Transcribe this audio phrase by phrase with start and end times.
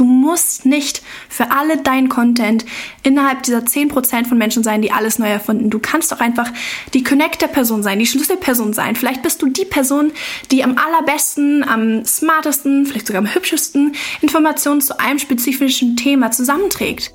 [0.00, 2.64] Du musst nicht für alle dein Content
[3.02, 5.68] innerhalb dieser 10% von Menschen sein, die alles neu erfunden.
[5.68, 6.50] Du kannst doch einfach
[6.94, 8.96] die Connector-Person sein, die Schlüsselperson sein.
[8.96, 10.12] Vielleicht bist du die Person,
[10.50, 17.12] die am allerbesten, am smartesten, vielleicht sogar am hübschesten Informationen zu einem spezifischen Thema zusammenträgt.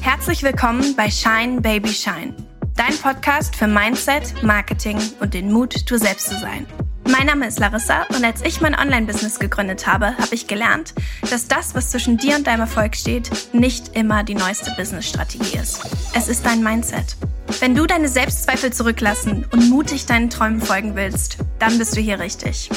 [0.00, 2.34] Herzlich willkommen bei Shine Baby Shine,
[2.78, 6.66] dein Podcast für Mindset, Marketing und den Mut, du selbst zu sein.
[7.04, 10.94] Mein Name ist Larissa und als ich mein Online-Business gegründet habe, habe ich gelernt,
[11.30, 15.80] dass das, was zwischen dir und deinem Erfolg steht, nicht immer die neueste Business-Strategie ist.
[16.14, 17.16] Es ist dein Mindset.
[17.60, 22.18] Wenn du deine Selbstzweifel zurücklassen und mutig deinen Träumen folgen willst, dann bist du hier
[22.18, 22.70] richtig.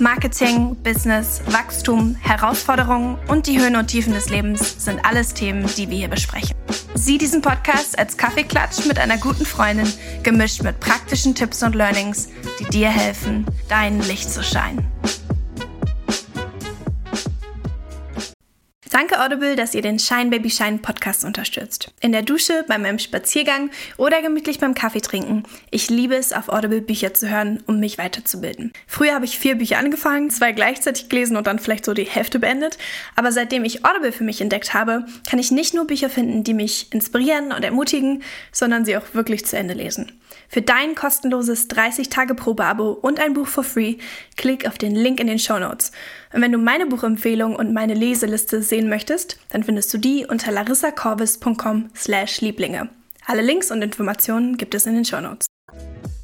[0.00, 5.90] Marketing, Business, Wachstum, Herausforderungen und die Höhen und Tiefen des Lebens sind alles Themen, die
[5.90, 6.56] wir hier besprechen.
[6.94, 12.28] Sieh diesen Podcast als Kaffeeklatsch mit einer guten Freundin, gemischt mit praktischen Tipps und Learnings,
[12.58, 14.86] die dir helfen, dein Licht zu scheinen.
[18.90, 21.92] Danke Audible, dass ihr den Shine Baby Shine Podcast unterstützt.
[22.00, 25.44] In der Dusche, bei meinem Spaziergang oder gemütlich beim Kaffee trinken.
[25.70, 28.72] Ich liebe es, auf Audible Bücher zu hören, um mich weiterzubilden.
[28.88, 32.40] Früher habe ich vier Bücher angefangen, zwei gleichzeitig gelesen und dann vielleicht so die Hälfte
[32.40, 32.78] beendet.
[33.14, 36.54] Aber seitdem ich Audible für mich entdeckt habe, kann ich nicht nur Bücher finden, die
[36.54, 40.10] mich inspirieren und ermutigen, sondern sie auch wirklich zu Ende lesen.
[40.48, 43.98] Für dein kostenloses 30-Tage-Probe-Abo und ein Buch for free,
[44.36, 45.92] klick auf den Link in den Show Notes.
[46.32, 50.52] Und wenn du meine Buchempfehlung und meine Leseliste sehen möchtest, dann findest du die unter
[50.52, 52.88] larissacorvis.com slash Lieblinge.
[53.26, 55.46] Alle Links und Informationen gibt es in den Show Notes.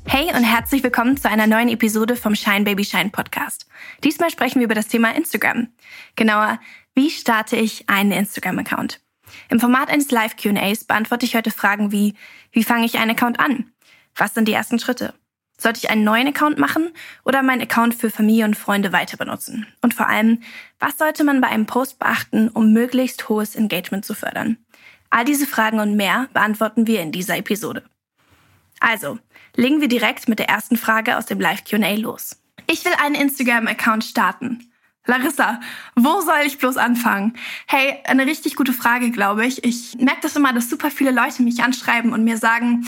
[0.06, 3.66] Hey und herzlich willkommen zu einer neuen Episode vom Shine Baby Shine Podcast.
[4.04, 5.68] Diesmal sprechen wir über das Thema Instagram.
[6.14, 6.60] Genauer,
[6.94, 9.00] wie starte ich einen Instagram-Account?
[9.48, 12.14] Im Format eines Live-QAs beantworte ich heute Fragen wie,
[12.52, 13.72] wie fange ich einen Account an?
[14.14, 15.14] Was sind die ersten Schritte?
[15.58, 16.90] Sollte ich einen neuen Account machen
[17.24, 19.66] oder meinen Account für Familie und Freunde weiter benutzen?
[19.80, 20.42] Und vor allem,
[20.78, 24.58] was sollte man bei einem Post beachten, um möglichst hohes Engagement zu fördern?
[25.08, 27.82] All diese Fragen und mehr beantworten wir in dieser Episode.
[28.80, 29.18] Also,
[29.54, 32.36] legen wir direkt mit der ersten Frage aus dem Live QA los.
[32.66, 34.70] Ich will einen Instagram-Account starten.
[35.06, 35.60] Larissa,
[35.94, 37.34] wo soll ich bloß anfangen?
[37.66, 39.64] Hey, eine richtig gute Frage, glaube ich.
[39.64, 42.86] Ich merke das immer, dass super viele Leute mich anschreiben und mir sagen,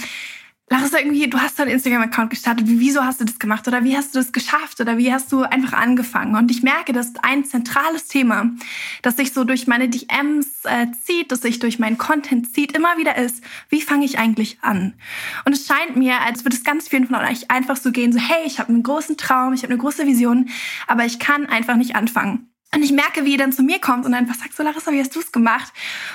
[0.70, 2.66] Larissa, irgendwie, du hast deinen Instagram-Account gestartet.
[2.68, 3.66] Wieso hast du das gemacht?
[3.66, 4.80] Oder wie hast du das geschafft?
[4.80, 6.36] Oder wie hast du einfach angefangen?
[6.36, 8.50] Und ich merke, dass ein zentrales Thema,
[9.02, 12.98] das sich so durch meine DMs äh, zieht, das sich durch meinen Content zieht, immer
[12.98, 14.92] wieder ist, wie fange ich eigentlich an?
[15.46, 18.18] Und es scheint mir, als würde es ganz vielen von euch einfach so gehen, so,
[18.18, 20.50] hey, ich habe einen großen Traum, ich habe eine große Vision,
[20.86, 22.50] aber ich kann einfach nicht anfangen.
[22.74, 25.00] Und ich merke, wie ihr dann zu mir kommt und einfach sagt, so Larissa, wie
[25.00, 25.72] hast du es gemacht?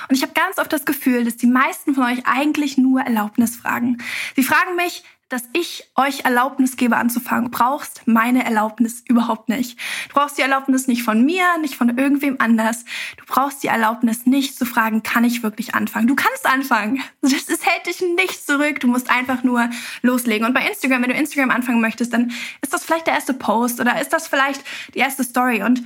[0.08, 3.56] Und ich habe ganz oft das Gefühl, dass die meisten von euch eigentlich nur Erlaubnis
[3.56, 3.98] fragen.
[4.36, 7.50] Sie fragen mich, dass ich euch Erlaubnis gebe anzufangen.
[7.50, 9.80] Du brauchst meine Erlaubnis überhaupt nicht.
[10.08, 12.84] Du brauchst die Erlaubnis nicht von mir, nicht von irgendwem anders.
[13.16, 16.06] Du brauchst die Erlaubnis nicht zu fragen, kann ich wirklich anfangen?
[16.06, 17.02] Du kannst anfangen.
[17.20, 18.78] Das, das hält dich nicht zurück.
[18.78, 19.70] Du musst einfach nur
[20.02, 20.46] loslegen.
[20.46, 23.80] Und bei Instagram, wenn du Instagram anfangen möchtest, dann ist das vielleicht der erste Post
[23.80, 24.62] oder ist das vielleicht
[24.94, 25.82] die erste Story und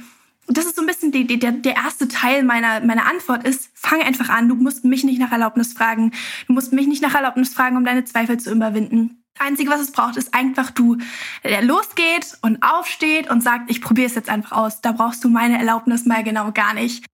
[0.49, 3.71] und das ist so ein bisschen die, die, der, erste Teil meiner, meiner Antwort ist,
[3.75, 4.49] fang einfach an.
[4.49, 6.13] Du musst mich nicht nach Erlaubnis fragen.
[6.47, 9.23] Du musst mich nicht nach Erlaubnis fragen, um deine Zweifel zu überwinden.
[9.35, 10.97] Das Einzige, was es braucht, ist einfach du,
[11.45, 14.81] der losgeht und aufsteht und sagt, ich probiere es jetzt einfach aus.
[14.81, 17.05] Da brauchst du meine Erlaubnis mal genau gar nicht.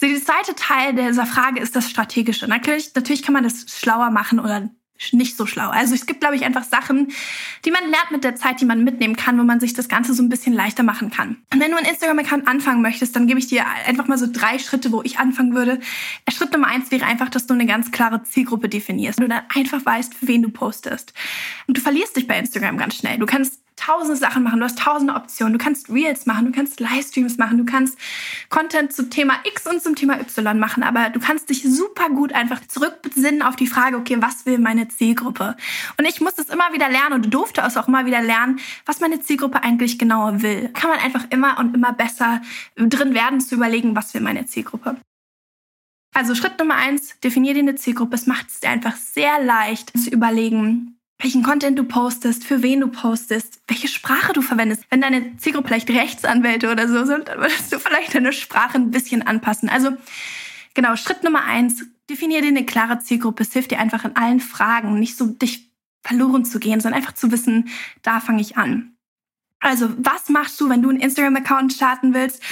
[0.00, 2.46] So, der zweite Teil dieser Frage ist das Strategische.
[2.46, 4.68] Natürlich, natürlich kann man das schlauer machen oder
[5.12, 5.68] nicht so schlau.
[5.70, 7.12] Also es gibt, glaube ich, einfach Sachen,
[7.64, 10.14] die man lernt mit der Zeit, die man mitnehmen kann, wo man sich das Ganze
[10.14, 11.36] so ein bisschen leichter machen kann.
[11.52, 14.58] Und wenn du einen Instagram-Account anfangen möchtest, dann gebe ich dir einfach mal so drei
[14.58, 15.80] Schritte, wo ich anfangen würde.
[16.30, 19.20] Schritt Nummer eins wäre einfach, dass du eine ganz klare Zielgruppe definierst.
[19.20, 21.12] Du dann einfach weißt, für wen du postest.
[21.66, 23.18] Und du verlierst dich bei Instagram ganz schnell.
[23.18, 25.52] Du kannst tausende Sachen machen, du hast tausende Optionen.
[25.52, 27.98] Du kannst Reels machen, du kannst Livestreams machen, du kannst
[28.48, 32.32] Content zum Thema X und zum Thema Y machen, aber du kannst dich super gut
[32.32, 35.56] einfach zurückbesinnen auf die Frage, okay, was will meine Zielgruppe?
[35.98, 39.00] Und ich muss das immer wieder lernen und durfte es auch immer wieder lernen, was
[39.00, 40.70] meine Zielgruppe eigentlich genauer will.
[40.72, 42.42] Kann man einfach immer und immer besser
[42.76, 44.96] drin werden, zu überlegen, was will meine Zielgruppe.
[46.14, 48.14] Also Schritt Nummer eins, definier dir eine Zielgruppe.
[48.14, 52.80] Es macht es dir einfach sehr leicht zu überlegen, welchen Content du postest, für wen
[52.80, 54.84] du postest, welche Sprache du verwendest.
[54.90, 58.90] Wenn deine Zielgruppe vielleicht Rechtsanwälte oder so sind, dann würdest du vielleicht deine Sprache ein
[58.90, 59.70] bisschen anpassen.
[59.70, 59.96] Also
[60.74, 63.42] genau, Schritt Nummer eins, definier dir eine klare Zielgruppe.
[63.42, 65.70] Es hilft dir einfach in allen Fragen, nicht so dich
[66.02, 67.70] verloren zu gehen, sondern einfach zu wissen,
[68.02, 68.92] da fange ich an.
[69.60, 72.42] Also, was machst du, wenn du einen Instagram-Account starten willst?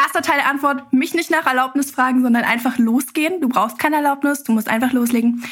[0.00, 3.40] Erster Teil der Antwort, mich nicht nach Erlaubnis fragen, sondern einfach losgehen.
[3.40, 5.42] Du brauchst keine Erlaubnis, du musst einfach loslegen.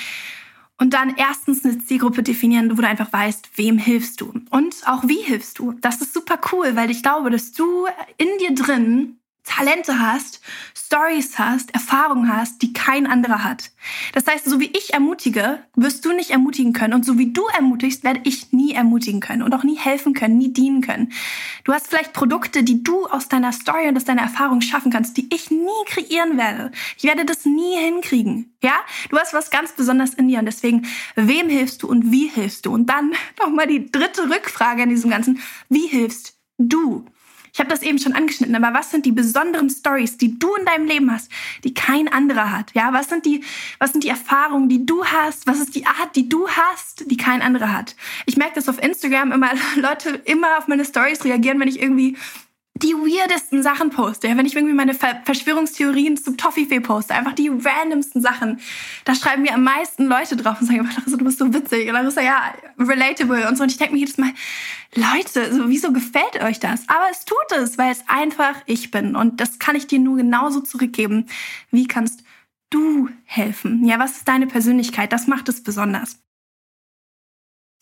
[0.81, 5.07] Und dann erstens eine Zielgruppe definieren, wo du einfach weißt, wem hilfst du und auch
[5.07, 5.75] wie hilfst du.
[5.83, 7.87] Das ist super cool, weil ich glaube, dass du
[8.17, 10.41] in dir drin Talente hast,
[10.75, 13.71] Stories hast, Erfahrungen hast, die kein anderer hat.
[14.13, 16.95] Das heißt, so wie ich ermutige, wirst du nicht ermutigen können.
[16.95, 20.37] Und so wie du ermutigst, werde ich nie ermutigen können und auch nie helfen können,
[20.37, 21.13] nie dienen können.
[21.65, 25.17] Du hast vielleicht Produkte, die du aus deiner Story und aus deiner Erfahrung schaffen kannst,
[25.17, 26.71] die ich nie kreieren werde.
[26.97, 28.55] Ich werde das nie hinkriegen.
[28.63, 28.75] Ja?
[29.09, 32.67] Du hast was ganz besonders in dir und deswegen, wem hilfst du und wie hilfst
[32.67, 32.73] du?
[32.73, 35.41] Und dann nochmal die dritte Rückfrage an diesem Ganzen.
[35.69, 37.07] Wie hilfst du?
[37.53, 40.65] Ich habe das eben schon angeschnitten, aber was sind die besonderen Stories, die du in
[40.65, 41.31] deinem Leben hast,
[41.65, 42.73] die kein anderer hat?
[42.75, 43.43] Ja, was sind die,
[43.79, 45.47] was sind die Erfahrungen, die du hast?
[45.47, 47.97] Was ist die Art, die du hast, die kein anderer hat?
[48.27, 52.17] Ich merke das auf Instagram immer, Leute immer auf meine Stories reagieren, wenn ich irgendwie
[52.83, 54.29] die weirdesten Sachen poste.
[54.29, 58.61] Ja, wenn ich irgendwie meine Verschwörungstheorien zum Toffifee poste, einfach die randomsten Sachen,
[59.05, 61.89] da schreiben mir am meisten Leute drauf und sagen Larissa, du bist so witzig.
[61.89, 63.63] Und Larissa, ja, relatable und so.
[63.63, 64.33] Und ich denke mir jedes Mal,
[64.95, 66.89] Leute, so, wieso gefällt euch das?
[66.89, 69.15] Aber es tut es, weil es einfach ich bin.
[69.15, 71.27] Und das kann ich dir nur genauso zurückgeben.
[71.71, 72.25] Wie kannst
[72.71, 73.85] du helfen?
[73.85, 75.13] Ja, was ist deine Persönlichkeit?
[75.13, 76.19] Das macht es besonders.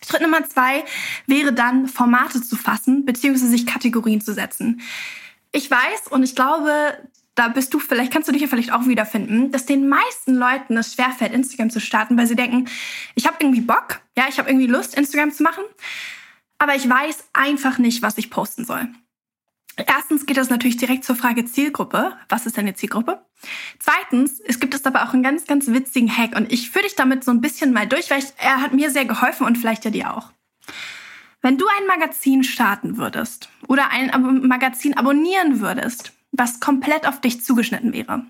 [0.07, 0.85] Schritt Nummer zwei
[1.27, 4.81] wäre dann, Formate zu fassen, beziehungsweise sich Kategorien zu setzen.
[5.53, 6.99] Ich weiß und ich glaube,
[7.35, 10.77] da bist du vielleicht, kannst du dich ja vielleicht auch wiederfinden, dass den meisten Leuten
[10.77, 12.69] es schwerfällt, Instagram zu starten, weil sie denken,
[13.15, 15.63] ich habe irgendwie Bock, ja, ich habe irgendwie Lust, Instagram zu machen,
[16.59, 18.89] aber ich weiß einfach nicht, was ich posten soll.
[19.87, 22.17] Erstens geht das natürlich direkt zur Frage Zielgruppe.
[22.29, 23.25] Was ist deine Zielgruppe?
[23.79, 26.97] Zweitens, es gibt es aber auch einen ganz, ganz witzigen Hack und ich führe dich
[26.97, 29.85] damit so ein bisschen mal durch, weil ich, er hat mir sehr geholfen und vielleicht
[29.85, 30.33] ja dir auch.
[31.41, 34.11] Wenn du ein Magazin starten würdest oder ein
[34.49, 38.27] Magazin abonnieren würdest, was komplett auf dich zugeschnitten wäre,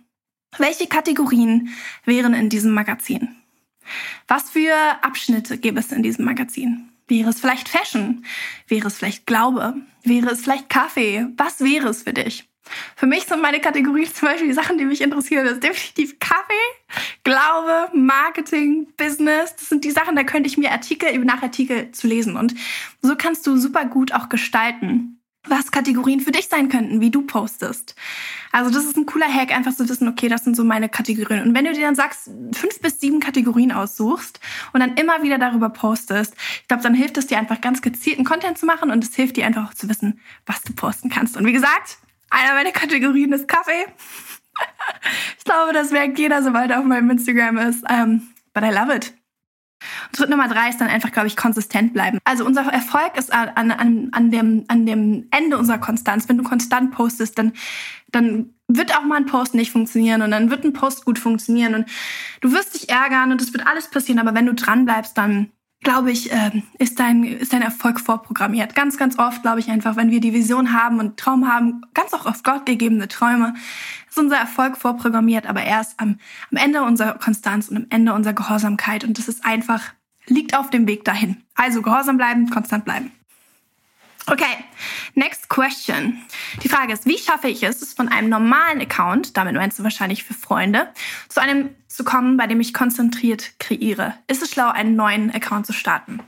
[0.58, 1.70] welche Kategorien
[2.04, 3.36] wären in diesem Magazin?
[4.26, 6.90] Was für Abschnitte gäbe es in diesem Magazin?
[7.06, 8.24] Wäre es vielleicht Fashion?
[8.66, 9.74] Wäre es vielleicht Glaube?
[10.08, 11.26] Wäre es vielleicht Kaffee?
[11.36, 12.48] Was wäre es für dich?
[12.96, 15.44] Für mich sind meine Kategorien zum Beispiel die Sachen, die mich interessieren.
[15.44, 16.42] Das ist definitiv Kaffee,
[17.24, 19.56] Glaube, Marketing, Business.
[19.56, 22.36] Das sind die Sachen, da könnte ich mir Artikel nach Artikel zu lesen.
[22.36, 22.54] Und
[23.00, 27.22] so kannst du super gut auch gestalten was Kategorien für dich sein könnten, wie du
[27.22, 27.94] postest.
[28.52, 31.42] Also das ist ein cooler Hack, einfach zu wissen, okay, das sind so meine Kategorien.
[31.42, 34.40] Und wenn du dir dann sagst, fünf bis sieben Kategorien aussuchst
[34.72, 38.24] und dann immer wieder darüber postest, ich glaube, dann hilft es dir einfach ganz gezielten
[38.24, 41.36] Content zu machen und es hilft dir einfach auch zu wissen, was du posten kannst.
[41.36, 41.98] Und wie gesagt,
[42.30, 43.86] einer meiner Kategorien ist Kaffee.
[45.38, 47.82] ich glaube, das merkt jeder, sobald er auf meinem Instagram ist.
[47.82, 49.14] Um, ähm, but I love it.
[50.08, 52.18] Und Schritt Nummer drei ist dann einfach, glaube ich, konsistent bleiben.
[52.24, 56.28] Also unser Erfolg ist an, an, an, dem, an dem Ende unserer Konstanz.
[56.28, 57.52] Wenn du konstant postest, dann,
[58.10, 61.74] dann wird auch mal ein Post nicht funktionieren und dann wird ein Post gut funktionieren
[61.74, 61.86] und
[62.40, 65.50] du wirst dich ärgern und es wird alles passieren, aber wenn du dran bleibst, dann
[65.80, 68.74] glaube ich, ähm, ist dein, ist dein Erfolg vorprogrammiert.
[68.74, 72.12] Ganz, ganz oft glaube ich einfach, wenn wir die Vision haben und Traum haben, ganz
[72.12, 73.54] auch oft gottgegebene Träume,
[74.08, 76.18] ist unser Erfolg vorprogrammiert, aber erst am,
[76.50, 79.04] am Ende unserer Konstanz und am Ende unserer Gehorsamkeit.
[79.04, 79.82] Und das ist einfach,
[80.26, 81.44] liegt auf dem Weg dahin.
[81.54, 83.12] Also gehorsam bleiben, konstant bleiben.
[84.30, 84.64] Okay,
[85.14, 86.22] next question.
[86.62, 90.22] Die Frage ist, wie schaffe ich es, von einem normalen Account, damit meinst du wahrscheinlich
[90.22, 90.88] für Freunde,
[91.28, 94.14] zu einem zu kommen, bei dem ich konzentriert kreiere?
[94.26, 96.20] Ist es schlau, einen neuen Account zu starten?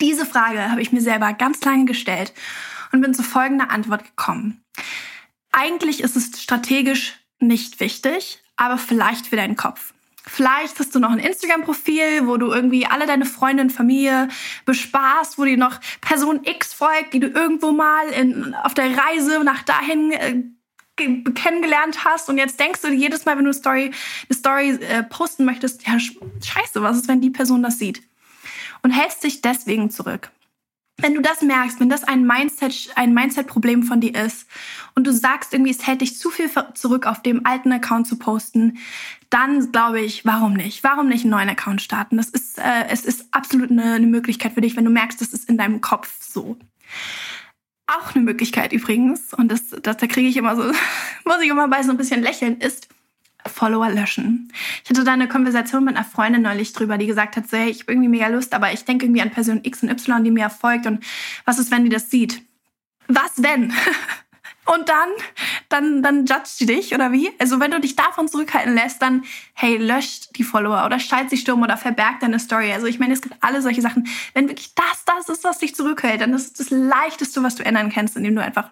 [0.00, 2.32] Diese Frage habe ich mir selber ganz lange gestellt
[2.90, 4.62] und bin zu folgender Antwort gekommen.
[5.52, 9.92] Eigentlich ist es strategisch nicht wichtig, aber vielleicht für deinen Kopf.
[10.26, 14.28] Vielleicht hast du noch ein Instagram-Profil, wo du irgendwie alle deine Freunde und Familie
[14.66, 19.42] bespaßt, wo dir noch Person X folgt, die du irgendwo mal in, auf der Reise
[19.44, 20.42] nach dahin äh,
[21.34, 23.90] kennengelernt hast und jetzt denkst du jedes Mal, wenn du eine Story,
[24.28, 28.02] eine Story äh, posten möchtest, ja, scheiße, was ist, wenn die Person das sieht?
[28.82, 30.30] Und hältst dich deswegen zurück
[31.00, 34.46] wenn du das merkst, wenn das ein Mindset, ein Mindset-Problem von dir ist
[34.94, 38.18] und du sagst irgendwie, es hält dich zu viel zurück, auf dem alten Account zu
[38.18, 38.78] posten,
[39.30, 40.82] dann glaube ich, warum nicht?
[40.82, 42.16] Warum nicht einen neuen Account starten?
[42.16, 45.28] Das ist, äh, es ist absolut eine, eine Möglichkeit für dich, wenn du merkst, das
[45.28, 46.56] ist in deinem Kopf so.
[47.86, 50.62] Auch eine Möglichkeit übrigens, und das, das da kriege ich immer so,
[51.24, 52.88] muss ich immer bei so ein bisschen lächeln, ist,
[53.50, 54.52] Follower löschen.
[54.84, 57.70] Ich hatte da eine Konversation mit einer Freundin neulich drüber, die gesagt hat, so, hey,
[57.70, 60.30] ich habe irgendwie mega Lust, aber ich denke irgendwie an Person X und Y, die
[60.30, 61.04] mir folgt und
[61.44, 62.42] was ist, wenn die das sieht?
[63.08, 63.72] Was wenn?
[64.66, 65.08] Und dann,
[65.68, 67.32] dann, dann judgt die dich oder wie?
[67.40, 71.38] Also wenn du dich davon zurückhalten lässt, dann, hey, löscht die Follower oder schalt sie
[71.38, 72.72] stumm oder verbergt deine Story.
[72.72, 74.06] Also ich meine, es gibt alle solche Sachen.
[74.32, 77.90] Wenn wirklich das, das ist, was dich zurückhält, dann ist das Leichteste, was du ändern
[77.90, 78.70] kannst, indem du einfach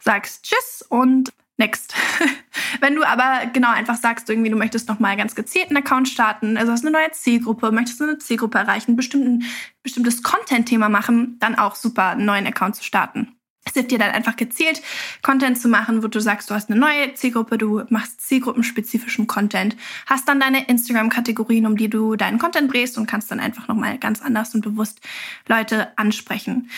[0.00, 1.32] sagst Tschüss und
[1.62, 1.94] next.
[2.80, 6.56] Wenn du aber genau einfach sagst, irgendwie, du möchtest nochmal ganz gezielt einen Account starten,
[6.56, 9.44] also hast eine neue Zielgruppe, möchtest eine Zielgruppe erreichen, bestimmten,
[9.82, 13.36] bestimmtes Content-Thema machen, dann auch super, einen neuen Account zu starten.
[13.64, 14.82] Es hilft dir dann einfach gezielt
[15.22, 19.76] Content zu machen, wo du sagst, du hast eine neue Zielgruppe, du machst zielgruppenspezifischen Content,
[20.06, 23.98] hast dann deine Instagram-Kategorien, um die du deinen Content drehst und kannst dann einfach nochmal
[23.98, 25.00] ganz anders und bewusst
[25.46, 26.68] Leute ansprechen.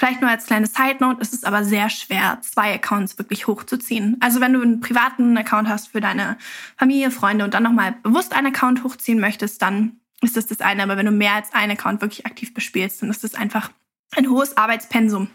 [0.00, 4.16] Vielleicht nur als kleine Side Note, es ist aber sehr schwer, zwei Accounts wirklich hochzuziehen.
[4.20, 6.38] Also wenn du einen privaten Account hast für deine
[6.78, 10.84] Familie, Freunde und dann nochmal bewusst einen Account hochziehen möchtest, dann ist das das eine.
[10.84, 13.70] Aber wenn du mehr als einen Account wirklich aktiv bespielst, dann ist das einfach
[14.16, 15.28] ein hohes Arbeitspensum.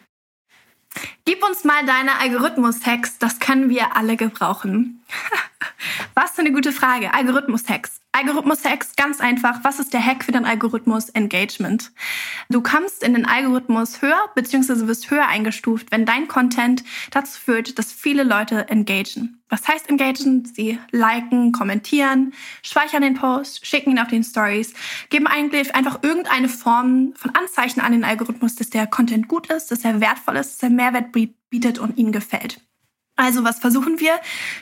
[1.25, 5.03] Gib uns mal deine Algorithmus-Hacks, das können wir alle gebrauchen.
[6.13, 7.13] Was für eine gute Frage.
[7.13, 8.01] Algorithmus-Hacks.
[8.15, 9.65] Algorithmus-Hacks, ganz einfach.
[9.65, 11.09] Was ist der Hack für den Algorithmus?
[11.09, 11.91] Engagement.
[12.47, 17.77] Du kommst in den Algorithmus höher, beziehungsweise wirst höher eingestuft, wenn dein Content dazu führt,
[17.77, 19.41] dass viele Leute engagen.
[19.49, 20.45] Was heißt engagen?
[20.45, 24.73] Sie liken, kommentieren, speichern den Post, schicken ihn auf den Stories,
[25.09, 29.71] geben eigentlich einfach irgendeine Form von Anzeichen an den Algorithmus, dass der Content gut ist,
[29.71, 32.61] dass er wertvoll ist, dass er Mehrwert bietet und ihnen gefällt.
[33.17, 34.13] Also was versuchen wir?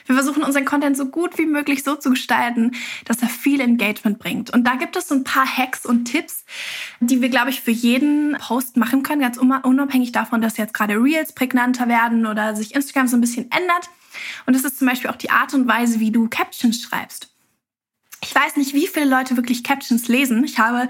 [0.06, 2.72] Wir versuchen unseren Content so gut wie möglich so zu gestalten,
[3.04, 4.50] dass er viel Engagement bringt.
[4.50, 6.44] Und da gibt es so ein paar Hacks und Tipps,
[7.00, 10.94] die wir, glaube ich, für jeden Post machen können, ganz unabhängig davon, dass jetzt gerade
[10.94, 13.90] Reels prägnanter werden oder sich Instagram so ein bisschen ändert.
[14.46, 17.30] Und das ist zum Beispiel auch die Art und Weise, wie du Captions schreibst.
[18.22, 20.44] Ich weiß nicht, wie viele Leute wirklich Captions lesen.
[20.44, 20.88] Ich habe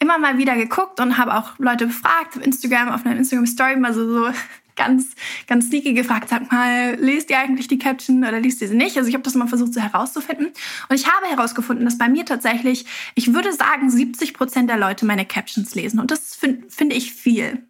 [0.00, 3.76] immer mal wieder geguckt und habe auch Leute befragt auf Instagram, auf einer Instagram Story
[3.76, 4.32] mal so, so
[4.76, 5.14] ganz,
[5.46, 8.96] ganz sneaky gefragt, sag mal, lest ihr eigentlich die Caption oder liest ihr sie nicht?
[8.96, 10.46] Also ich habe das mal versucht so herauszufinden.
[10.88, 15.06] Und ich habe herausgefunden, dass bei mir tatsächlich, ich würde sagen, 70 Prozent der Leute
[15.06, 16.00] meine Captions lesen.
[16.00, 17.66] Und das finde find ich viel.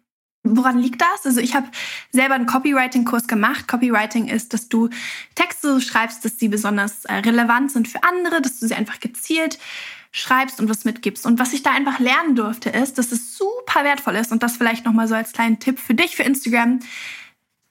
[0.47, 1.25] Woran liegt das?
[1.25, 1.67] Also ich habe
[2.11, 3.67] selber einen Copywriting-Kurs gemacht.
[3.67, 4.89] Copywriting ist, dass du
[5.33, 8.99] Texte so schreibst, dass sie besonders äh, relevant sind für andere, dass du sie einfach
[8.99, 9.57] gezielt
[10.15, 11.25] schreibst und was mitgibst.
[11.25, 14.55] Und was ich da einfach lernen durfte, ist, dass es super wertvoll ist und das
[14.55, 16.79] vielleicht nochmal so als kleinen Tipp für dich, für Instagram.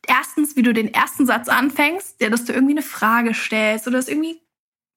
[0.07, 3.97] Erstens, wie du den ersten Satz anfängst, ja, dass du irgendwie eine Frage stellst oder
[3.97, 4.43] das irgendwie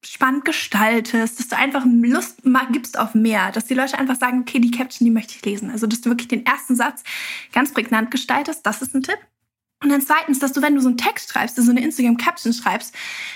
[0.04, 2.42] spannend gestaltest, dass du einfach Lust
[2.74, 5.72] gibst auf mehr, dass die Leute einfach sagen, okay, die Caption, die möchte ich lesen.
[5.72, 7.04] Also, dass du wirklich den ersten Satz
[7.54, 9.20] ganz prägnant gestaltest, das ist ein Tipp.
[9.82, 12.52] Und dann zweitens, dass du, wenn du so einen Text schreibst, also so eine Instagram-Caption
[12.52, 12.94] schreibst,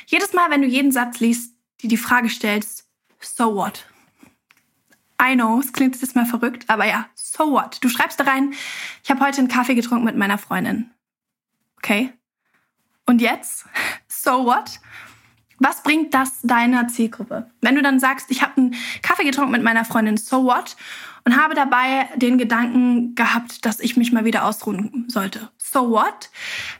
[0.07, 2.89] jedes Mal, wenn du jeden Satz liest, dir die Frage stellst,
[3.21, 3.85] so what?
[5.21, 7.83] I know, es klingt jetzt mal verrückt, aber ja, so what?
[7.83, 8.53] Du schreibst da rein,
[9.03, 10.91] ich habe heute einen Kaffee getrunken mit meiner Freundin.
[11.77, 12.11] Okay?
[13.05, 13.65] Und jetzt?
[14.23, 14.79] So what?
[15.57, 17.49] Was bringt das deiner Zielgruppe?
[17.61, 20.75] Wenn du dann sagst, ich habe einen Kaffee getrunken mit meiner Freundin, so what?
[21.23, 25.49] Und habe dabei den Gedanken gehabt, dass ich mich mal wieder ausruhen sollte.
[25.57, 26.29] So what?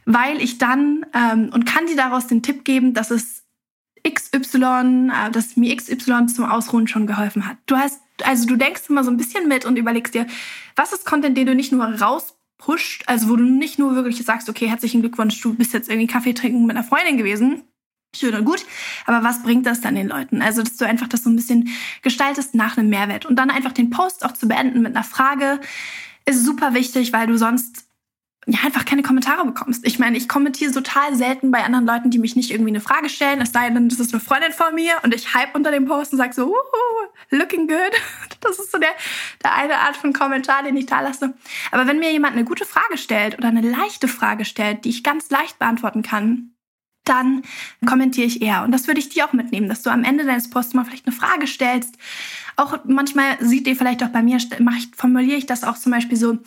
[0.06, 3.41] Weil ich dann ähm, und kann dir daraus den Tipp geben, dass es
[4.08, 7.58] XY, äh, dass mir XY zum Ausruhen schon geholfen hat.
[7.66, 10.28] Du hast also du denkst immer so ein bisschen mit und überlegst dir,
[10.76, 14.50] was ist Content, den du nicht nur rauspusht, also wo du nicht nur wirklich sagst,
[14.50, 17.64] okay, herzlichen Glückwunsch, du bist jetzt irgendwie Kaffee trinken mit einer Freundin gewesen.
[18.14, 18.66] Schön und gut,
[19.06, 20.42] aber was bringt das dann den Leuten?
[20.42, 21.70] Also, dass du einfach das so ein bisschen
[22.02, 25.62] gestaltest nach einem Mehrwert und dann einfach den Post auch zu beenden mit einer Frage
[26.26, 27.86] ist super wichtig, weil du sonst
[28.48, 29.86] ja, einfach keine Kommentare bekommst.
[29.86, 33.10] Ich meine, ich kommentiere total selten bei anderen Leuten, die mich nicht irgendwie eine Frage
[33.10, 35.86] stellen, es sei denn, das ist eine Freundin von mir und ich hype unter dem
[35.86, 36.56] Post und sage so, uh,
[37.30, 37.78] looking good.
[38.42, 38.90] Das ist so der,
[39.44, 41.36] der eine Art von Kommentar, den ich da lasse.
[41.70, 45.04] Aber wenn mir jemand eine gute Frage stellt oder eine leichte Frage stellt, die ich
[45.04, 46.56] ganz leicht beantworten kann,
[47.04, 47.42] dann
[47.86, 48.64] kommentiere ich eher.
[48.64, 51.08] Und das würde ich dir auch mitnehmen, dass du am Ende deines Posts mal vielleicht
[51.08, 51.98] eine Frage stellst.
[52.56, 54.50] Auch manchmal sieht ihr vielleicht auch bei mir, ich,
[54.96, 56.38] formuliere ich das auch zum Beispiel so,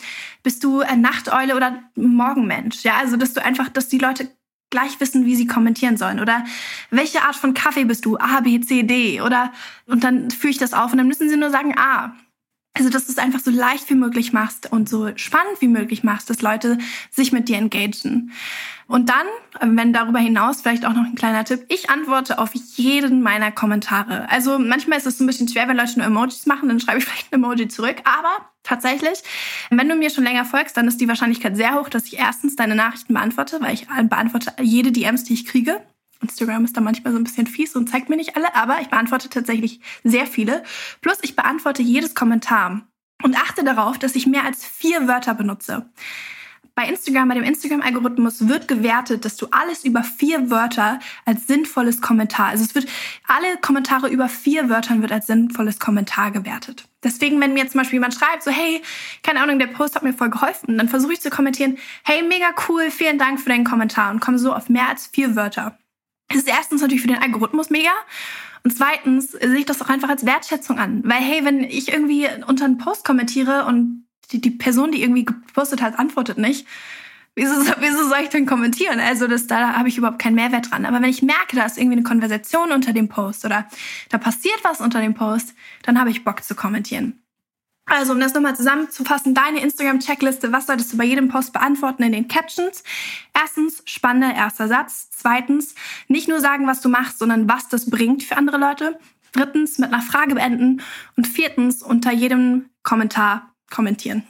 [0.43, 2.83] bist du Nachteule oder Morgenmensch?
[2.83, 4.29] Ja, also dass du einfach, dass die Leute
[4.69, 6.19] gleich wissen, wie sie kommentieren sollen.
[6.19, 6.43] Oder
[6.89, 8.17] welche Art von Kaffee bist du?
[8.17, 9.21] A, B, C, D.
[9.21, 9.53] Oder,
[9.85, 12.15] und dann führe ich das auf und dann müssen sie nur sagen A.
[12.77, 16.03] Also, dass du es einfach so leicht wie möglich machst und so spannend wie möglich
[16.03, 16.77] machst, dass Leute
[17.09, 18.31] sich mit dir engagieren.
[18.87, 23.21] Und dann, wenn darüber hinaus vielleicht auch noch ein kleiner Tipp, ich antworte auf jeden
[23.21, 24.29] meiner Kommentare.
[24.29, 27.05] Also manchmal ist es ein bisschen schwer, wenn Leute nur Emojis machen, dann schreibe ich
[27.05, 27.97] vielleicht ein Emoji zurück.
[28.03, 29.23] Aber tatsächlich,
[29.69, 32.55] wenn du mir schon länger folgst, dann ist die Wahrscheinlichkeit sehr hoch, dass ich erstens
[32.57, 35.81] deine Nachrichten beantworte, weil ich beantworte jede DMs, die ich kriege.
[36.25, 38.89] Instagram ist da manchmal so ein bisschen fies und zeigt mir nicht alle, aber ich
[38.89, 40.63] beantworte tatsächlich sehr viele.
[41.01, 42.81] Plus ich beantworte jedes Kommentar
[43.23, 45.89] und achte darauf, dass ich mehr als vier Wörter benutze.
[46.77, 52.01] Bei Instagram, bei dem Instagram-Algorithmus wird gewertet, dass du alles über vier Wörter als sinnvolles
[52.01, 52.87] Kommentar, also es wird,
[53.27, 56.83] alle Kommentare über vier Wörtern wird als sinnvolles Kommentar gewertet.
[57.01, 58.81] Deswegen, wenn mir zum Beispiel jemand schreibt, so, hey,
[59.23, 62.47] keine Ahnung, der Post hat mir voll geholfen, dann versuche ich zu kommentieren, hey, mega
[62.67, 65.77] cool, vielen Dank für deinen Kommentar und komme so auf mehr als vier Wörter.
[66.27, 67.91] Das ist erstens natürlich für den Algorithmus mega.
[68.63, 71.01] Und zweitens sehe ich das auch einfach als Wertschätzung an.
[71.05, 75.25] Weil, hey, wenn ich irgendwie unter einen Post kommentiere und die, die Person, die irgendwie
[75.25, 76.65] gepostet hat, antwortet nicht,
[77.37, 79.01] Wieso, wieso soll ich denn kommentieren?
[79.01, 80.85] Also das, da habe ich überhaupt keinen Mehrwert dran.
[80.85, 83.67] Aber wenn ich merke, da ist irgendwie eine Konversation unter dem Post oder
[84.09, 85.53] da passiert was unter dem Post,
[85.83, 87.24] dann habe ich Bock zu kommentieren.
[87.87, 92.13] Also, um das nochmal zusammenzufassen, deine Instagram-Checkliste, was solltest du bei jedem Post beantworten in
[92.13, 92.83] den Captions?
[93.33, 95.09] Erstens, spannender erster Satz.
[95.11, 95.75] Zweitens,
[96.07, 98.99] nicht nur sagen, was du machst, sondern was das bringt für andere Leute.
[99.33, 100.81] Drittens, mit einer Frage beenden.
[101.15, 104.23] Und viertens, unter jedem Kommentar kommentieren.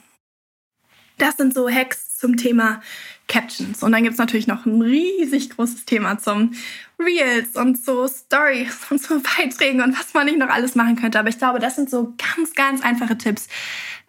[1.16, 2.82] Das sind so Hacks zum Thema
[3.26, 3.82] Captions.
[3.82, 6.52] Und dann gibt's natürlich noch ein riesig großes Thema zum
[6.98, 11.18] Reels und so Stories und so Beiträgen und was man nicht noch alles machen könnte.
[11.18, 13.48] Aber ich glaube, das sind so ganz, ganz einfache Tipps,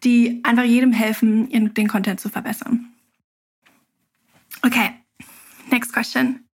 [0.03, 2.93] die einfach jedem helfen, den Content zu verbessern.
[4.63, 4.91] Okay,
[5.69, 6.47] next question.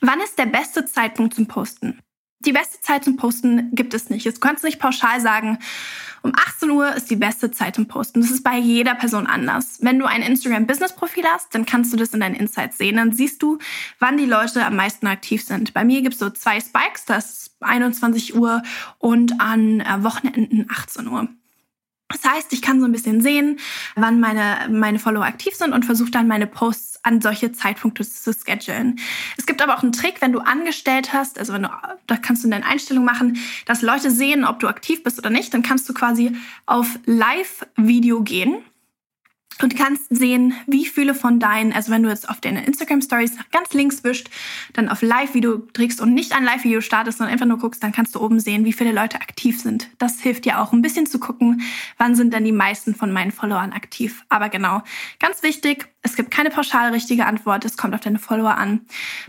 [0.00, 2.00] Wann ist der beste Zeitpunkt zum Posten?
[2.40, 4.24] Die beste Zeit zum Posten gibt es nicht.
[4.24, 5.58] Jetzt kannst du nicht pauschal sagen,
[6.22, 8.22] um 18 Uhr ist die beste Zeit zum Posten.
[8.22, 9.78] Das ist bei jeder Person anders.
[9.80, 12.96] Wenn du ein Instagram-Business-Profil hast, dann kannst du das in deinen Insights sehen.
[12.96, 13.58] Dann siehst du,
[13.98, 15.74] wann die Leute am meisten aktiv sind.
[15.74, 18.62] Bei mir gibt es so zwei Spikes, das ist 21 Uhr
[18.98, 21.28] und an äh, Wochenenden 18 Uhr.
[22.10, 23.58] Das heißt, ich kann so ein bisschen sehen,
[23.94, 28.32] wann meine, meine Follower aktiv sind und versuche dann meine Posts an solche Zeitpunkte zu
[28.32, 28.98] schedulen.
[29.38, 31.70] Es gibt aber auch einen Trick, wenn du angestellt hast, also wenn du,
[32.06, 35.30] da kannst du in deinen Einstellungen machen, dass Leute sehen, ob du aktiv bist oder
[35.30, 36.36] nicht, dann kannst du quasi
[36.66, 38.56] auf Live-Video gehen
[39.62, 43.36] und kannst sehen, wie viele von deinen, also wenn du jetzt auf deine Instagram Stories
[43.36, 44.28] nach ganz links wischt,
[44.72, 48.14] dann auf Live-Video drückst und nicht ein Live-Video startest, sondern einfach nur guckst, dann kannst
[48.14, 49.90] du oben sehen, wie viele Leute aktiv sind.
[49.98, 51.62] Das hilft dir auch ein bisschen zu gucken,
[51.98, 54.24] wann sind denn die meisten von meinen Followern aktiv.
[54.28, 54.82] Aber genau,
[55.18, 58.80] ganz wichtig, es gibt keine pauschal richtige Antwort, es kommt auf deine Follower an.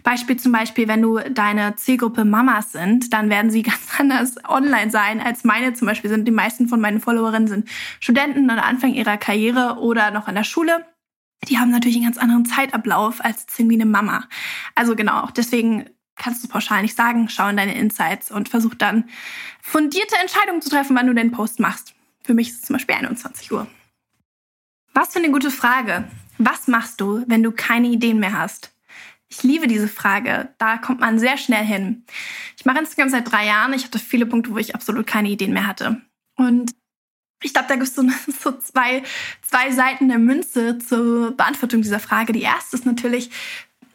[0.04, 4.90] Beispiel zum Beispiel, wenn du deine Zielgruppe Mamas sind, dann werden sie ganz anders online
[4.90, 6.28] sein als meine zum Beispiel sind.
[6.28, 7.70] Die meisten von meinen Followerinnen sind
[8.00, 10.86] Studenten oder Anfang ihrer Karriere oder noch in der Schule.
[11.48, 14.28] Die haben natürlich einen ganz anderen Zeitablauf als irgendwie eine Mama.
[14.76, 19.10] Also genau, deswegen kannst du pauschal nicht sagen, schau in deine Insights und versuch dann
[19.62, 21.96] fundierte Entscheidungen zu treffen, wann du den Post machst.
[22.24, 23.68] Für mich ist es zum Beispiel 21 Uhr.
[24.94, 26.08] Was für eine gute Frage.
[26.38, 28.74] Was machst du, wenn du keine Ideen mehr hast?
[29.30, 30.54] Ich liebe diese Frage.
[30.58, 32.06] Da kommt man sehr schnell hin.
[32.58, 33.74] Ich mache Instagram seit drei Jahren.
[33.74, 36.02] Ich hatte viele Punkte, wo ich absolut keine Ideen mehr hatte.
[36.36, 36.72] Und
[37.42, 37.96] ich glaube, da gibt es
[38.42, 39.04] so, zwei,
[39.42, 42.34] zwei Seiten der Münze zur Beantwortung dieser Frage.
[42.34, 43.30] Die erste ist natürlich,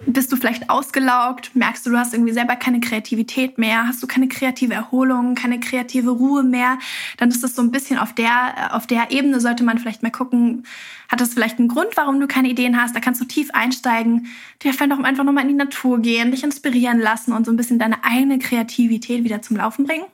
[0.04, 1.52] bist du vielleicht ausgelaugt?
[1.54, 3.86] Merkst du, du hast irgendwie selber keine Kreativität mehr?
[3.86, 6.78] Hast du keine kreative Erholung, keine kreative Ruhe mehr?
[7.16, 10.10] Dann ist das so ein bisschen auf der, auf der Ebene sollte man vielleicht mal
[10.10, 10.64] gucken,
[11.08, 12.94] hat das vielleicht einen Grund, warum du keine Ideen hast?
[12.94, 14.26] Da kannst du tief einsteigen.
[14.62, 17.56] Dir vielleicht auch einfach nochmal in die Natur gehen, dich inspirieren lassen und so ein
[17.56, 20.04] bisschen deine eigene Kreativität wieder zum Laufen bringen.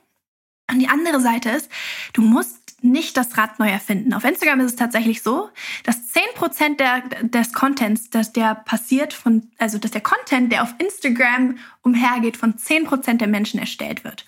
[0.71, 1.69] Und die andere Seite ist,
[2.13, 4.13] du musst nicht das Rad neu erfinden.
[4.13, 5.49] Auf Instagram ist es tatsächlich so,
[5.83, 10.75] dass 10% der, des Contents, dass der passiert von, also dass der Content, der auf
[10.77, 14.25] Instagram umhergeht, von 10% der Menschen erstellt wird.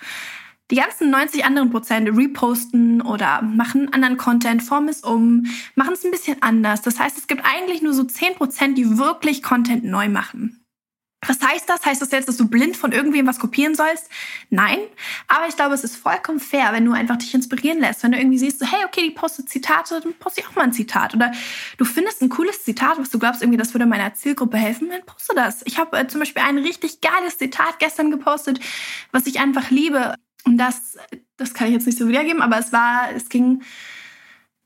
[0.71, 6.03] Die ganzen 90 anderen Prozent reposten oder machen anderen Content, formen es um, machen es
[6.03, 6.81] ein bisschen anders.
[6.81, 10.64] Das heißt, es gibt eigentlich nur so 10 Prozent, die wirklich Content neu machen.
[11.27, 11.85] Was heißt das?
[11.85, 14.09] Heißt das jetzt, dass du blind von irgendwem was kopieren sollst?
[14.49, 14.79] Nein.
[15.27, 18.03] Aber ich glaube, es ist vollkommen fair, wenn du einfach dich inspirieren lässt.
[18.03, 20.63] Wenn du irgendwie siehst, so, hey, okay, die postet Zitate, dann poste ich auch mal
[20.63, 21.15] ein Zitat.
[21.15, 21.31] Oder
[21.77, 25.03] du findest ein cooles Zitat, was du glaubst, irgendwie, das würde meiner Zielgruppe helfen, dann
[25.05, 25.63] poste das.
[25.65, 28.59] Ich habe äh, zum Beispiel ein richtig geiles Zitat gestern gepostet,
[29.11, 30.15] was ich einfach liebe.
[30.45, 30.97] Und das,
[31.37, 33.63] das kann ich jetzt nicht so wiedergeben, aber es war, es ging,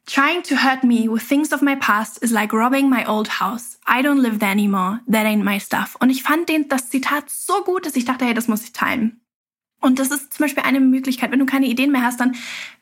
[0.09, 3.77] Trying to hurt me with things of my past is like robbing my old house.
[3.85, 5.01] I don't live there anymore.
[5.07, 5.95] That ain't my stuff.
[5.99, 8.73] Und ich fand den, das Zitat so gut, dass ich dachte, hey, das muss ich
[8.73, 9.21] teilen.
[9.79, 12.35] Und das ist zum Beispiel eine Möglichkeit, wenn du keine Ideen mehr hast, dann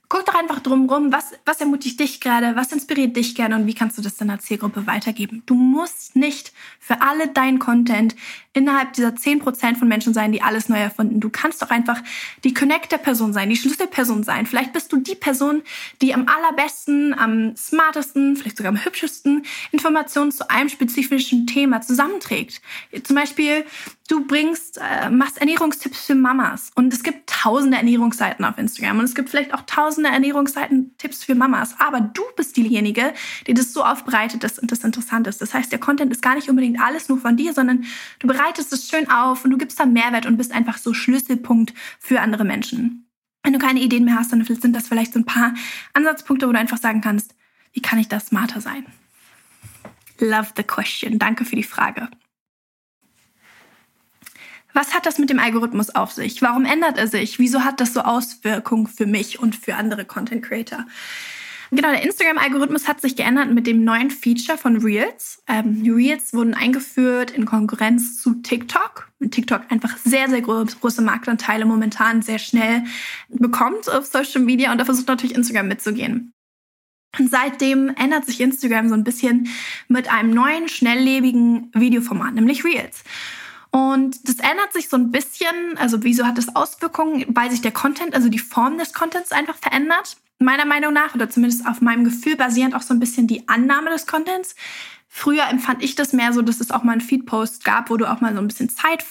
[0.08, 3.74] guck doch einfach drumrum, was, was ermutigt dich gerade, was inspiriert dich gerne und wie
[3.74, 5.44] kannst du das deiner Zielgruppe weitergeben.
[5.46, 6.54] Du musst nicht
[6.88, 8.16] für alle deinen Content
[8.54, 11.20] innerhalb dieser 10% von Menschen sein, die alles neu erfunden.
[11.20, 12.02] Du kannst doch einfach
[12.46, 14.46] die Connector-Person sein, die Schlüsselperson sein.
[14.46, 15.64] Vielleicht bist du die Person,
[16.02, 22.62] die am allerbesten, am smartesten, vielleicht sogar am hübschesten Informationen zu einem spezifischen Thema zusammenträgt.
[23.04, 23.66] Zum Beispiel,
[24.08, 29.06] du bringst, äh, machst Ernährungstipps für Mamas und es gibt tausende Ernährungsseiten auf Instagram und
[29.06, 33.14] es gibt vielleicht auch tausende Ernährungsseiten Tipps für Mamas, aber du bist diejenige,
[33.46, 35.42] die das so aufbereitet und das interessant ist.
[35.42, 37.86] Das heißt, der Content ist gar nicht unbedingt alles nur von dir, sondern
[38.20, 41.74] du bereitest es schön auf und du gibst da Mehrwert und bist einfach so Schlüsselpunkt
[42.00, 43.08] für andere Menschen.
[43.44, 45.54] Wenn du keine Ideen mehr hast, dann sind das vielleicht so ein paar
[45.94, 47.36] Ansatzpunkte, wo du einfach sagen kannst,
[47.74, 48.86] wie kann ich da smarter sein?
[50.20, 51.20] Love the question.
[51.20, 52.10] Danke für die Frage.
[54.78, 56.44] Was hat das mit dem Algorithmus auf sich?
[56.44, 57.40] Warum ändert er sich?
[57.40, 60.86] Wieso hat das so Auswirkungen für mich und für andere Content Creator?
[61.72, 65.42] Genau, der Instagram-Algorithmus hat sich geändert mit dem neuen Feature von Reels.
[65.48, 69.12] Ähm, Reels wurden eingeführt in Konkurrenz zu TikTok.
[69.20, 72.84] Und TikTok einfach sehr, sehr große Marktanteile momentan sehr schnell
[73.30, 76.34] bekommt auf Social Media und da versucht natürlich Instagram mitzugehen.
[77.18, 79.48] Und seitdem ändert sich Instagram so ein bisschen
[79.88, 83.04] mit einem neuen, schnelllebigen Videoformat, nämlich Reels.
[83.72, 87.72] Und das ändert sich so ein bisschen, also wieso hat das Auswirkungen, weil sich der
[87.72, 90.18] Content, also die Form des Contents einfach verändert.
[90.40, 93.90] Meiner Meinung nach, oder zumindest auf meinem Gefühl basierend auch so ein bisschen die Annahme
[93.90, 94.56] des Contents.
[95.08, 98.06] Früher empfand ich das mehr so, dass es auch mal einen Feedpost gab, wo du
[98.06, 99.04] auch mal so ein bisschen Zeit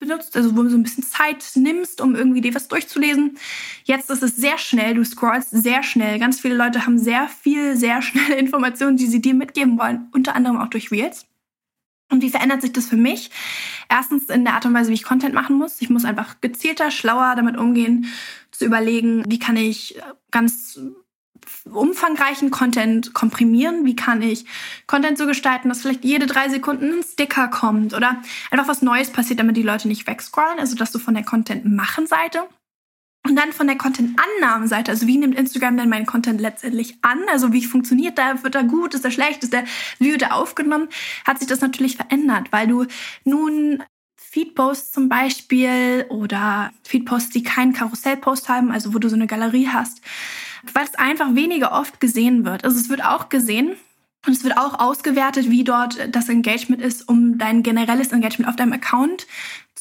[0.00, 3.36] benutzt, also wo du so ein bisschen Zeit nimmst, um irgendwie dir was durchzulesen.
[3.84, 6.18] Jetzt ist es sehr schnell, du scrollst sehr schnell.
[6.18, 10.34] Ganz viele Leute haben sehr viel, sehr schnelle Informationen, die sie dir mitgeben wollen, unter
[10.34, 11.26] anderem auch durch Reels.
[12.10, 13.30] Und wie verändert sich das für mich?
[13.88, 15.80] Erstens in der Art und Weise, wie ich Content machen muss.
[15.80, 18.06] Ich muss einfach gezielter, schlauer damit umgehen,
[18.50, 20.80] zu überlegen, wie kann ich ganz
[21.64, 23.84] umfangreichen Content komprimieren?
[23.84, 24.44] Wie kann ich
[24.86, 28.20] Content so gestalten, dass vielleicht jede drei Sekunden ein Sticker kommt oder
[28.50, 30.58] einfach was Neues passiert, damit die Leute nicht wegscrollen?
[30.58, 32.42] Also, dass du von der Content-Machen-Seite
[33.26, 37.18] und dann von der Content-Annahmenseite, also wie nimmt Instagram denn meinen Content letztendlich an?
[37.30, 38.42] Also wie funktioniert der?
[38.42, 38.94] Wird er gut?
[38.94, 39.42] Ist er schlecht?
[39.44, 39.64] Ist er,
[39.98, 40.88] wie wird er aufgenommen?
[41.26, 42.86] Hat sich das natürlich verändert, weil du
[43.24, 43.82] nun
[44.16, 49.68] Feedposts zum Beispiel oder Feedposts, die keinen Karussellpost haben, also wo du so eine Galerie
[49.68, 50.00] hast,
[50.72, 52.64] weil es einfach weniger oft gesehen wird.
[52.64, 53.74] Also es wird auch gesehen
[54.26, 58.56] und es wird auch ausgewertet, wie dort das Engagement ist, um dein generelles Engagement auf
[58.56, 59.26] deinem Account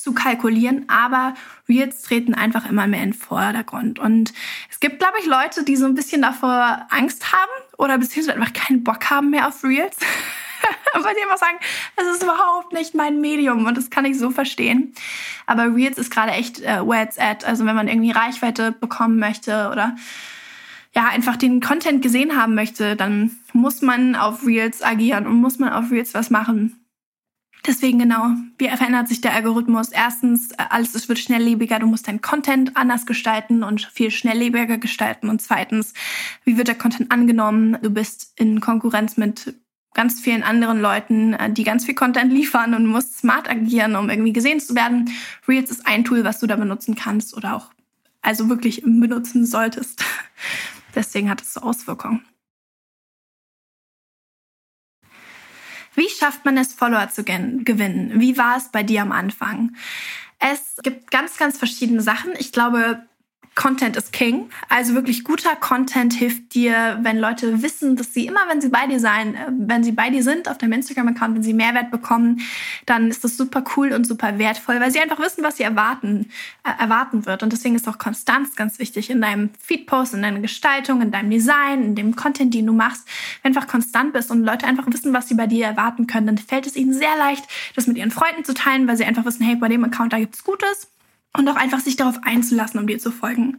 [0.10, 1.36] zu kalkulieren, aber
[1.67, 4.00] Reels treten einfach immer mehr in den Vordergrund.
[4.00, 4.34] Und
[4.69, 8.54] es gibt, glaube ich, Leute, die so ein bisschen davor Angst haben oder beziehungsweise einfach
[8.54, 9.98] keinen Bock haben mehr auf Reels.
[10.93, 11.60] Weil die einfach sagen,
[11.95, 14.93] das ist überhaupt nicht mein Medium und das kann ich so verstehen.
[15.45, 17.45] Aber Reels ist gerade echt äh, where it's at.
[17.45, 19.95] Also wenn man irgendwie Reichweite bekommen möchte oder
[20.95, 25.60] ja, einfach den Content gesehen haben möchte, dann muss man auf Reels agieren und muss
[25.60, 26.80] man auf Reels was machen.
[27.67, 29.89] Deswegen genau, wie verändert sich der Algorithmus?
[29.89, 34.78] Erstens, äh, alles es wird schnelllebiger, du musst deinen Content anders gestalten und viel schnelllebiger
[34.78, 35.30] gestalten.
[35.30, 35.93] Und zweitens,
[36.45, 37.78] wie wird der Content angenommen?
[37.82, 39.56] Du bist in Konkurrenz mit
[39.93, 44.10] ganz vielen anderen Leuten, äh, die ganz viel Content liefern und musst smart agieren, um
[44.10, 45.10] irgendwie gesehen zu werden.
[45.48, 47.72] Reels ist ein Tool, was du da benutzen kannst oder auch
[48.22, 50.04] also wirklich benutzen solltest.
[50.95, 52.26] Deswegen hat es so Auswirkungen.
[55.99, 58.21] Wie schafft man es, Follower zu gewinnen?
[58.21, 59.75] Wie war es bei dir am Anfang?
[60.39, 62.31] Es gibt ganz, ganz verschiedene Sachen.
[62.39, 63.03] Ich glaube,
[63.60, 64.50] Content ist King.
[64.69, 68.88] Also wirklich guter Content hilft dir, wenn Leute wissen, dass sie immer, wenn sie bei
[68.88, 72.39] dir sein, äh, wenn sie bei dir sind auf deinem Instagram-Account, wenn sie Mehrwert bekommen,
[72.86, 76.30] dann ist das super cool und super wertvoll, weil sie einfach wissen, was sie erwarten,
[76.63, 77.43] äh, erwarten wird.
[77.43, 81.30] Und deswegen ist auch Konstanz ganz wichtig in deinem Feedpost, in deiner Gestaltung, in deinem
[81.30, 83.06] Design, in dem Content, den du machst.
[83.43, 86.28] Wenn du einfach konstant bist und Leute einfach wissen, was sie bei dir erwarten können,
[86.28, 87.43] dann fällt es ihnen sehr leicht,
[87.76, 90.17] das mit ihren Freunden zu teilen, weil sie einfach wissen, hey, bei dem Account, da
[90.17, 90.88] gibt's Gutes
[91.39, 93.58] und auch einfach sich darauf einzulassen, um dir zu folgen.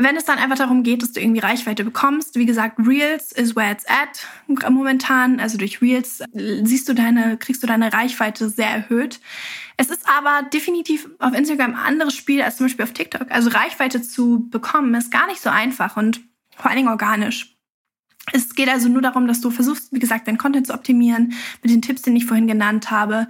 [0.00, 3.56] Wenn es dann einfach darum geht, dass du irgendwie Reichweite bekommst, wie gesagt, Reels is
[3.56, 5.40] where it's at momentan.
[5.40, 9.18] Also durch Reels siehst du deine, kriegst du deine Reichweite sehr erhöht.
[9.76, 13.30] Es ist aber definitiv auf Instagram ein anderes Spiel als zum Beispiel auf TikTok.
[13.30, 16.20] Also Reichweite zu bekommen ist gar nicht so einfach und
[16.56, 17.57] vor allen Dingen organisch.
[18.32, 21.72] Es geht also nur darum, dass du versuchst, wie gesagt, deinen Content zu optimieren mit
[21.72, 23.28] den Tipps, die ich vorhin genannt habe,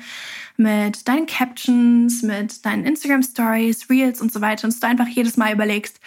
[0.56, 4.64] mit deinen Captions, mit deinen Instagram Stories, Reels und so weiter.
[4.64, 6.00] Und dass du einfach jedes Mal überlegst,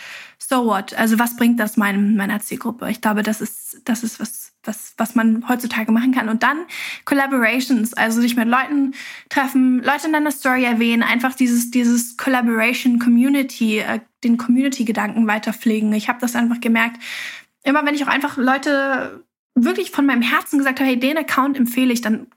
[0.52, 0.94] so what?
[0.96, 2.90] Also was bringt das meinem, meiner Zielgruppe?
[2.90, 6.28] Ich glaube, das ist, das ist was, was, was man heutzutage machen kann.
[6.28, 6.66] Und dann
[7.06, 8.94] Collaborations, also sich mit Leuten
[9.30, 15.94] treffen, Leute in deiner Story erwähnen, einfach dieses, dieses Collaboration Community, äh, den Community-Gedanken weiterpflegen.
[15.94, 16.98] Ich habe das einfach gemerkt,
[17.64, 19.24] immer wenn ich auch einfach Leute
[19.56, 22.28] wirklich von meinem Herzen gesagt habe, hey, den Account empfehle ich, dann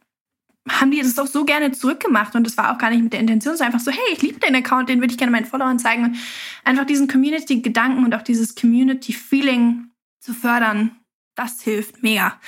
[0.68, 3.20] haben die das auch so gerne zurückgemacht und das war auch gar nicht mit der
[3.20, 5.78] Intention, sondern einfach so, hey, ich liebe den Account, den würde ich gerne meinen Followern
[5.78, 6.16] zeigen und
[6.64, 10.96] einfach diesen Community-Gedanken und auch dieses Community-Feeling zu fördern,
[11.34, 12.38] das hilft mega.